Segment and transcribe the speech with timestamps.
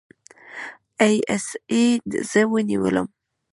[1.03, 1.83] اى ايس اى
[2.31, 3.07] زه ونیولم.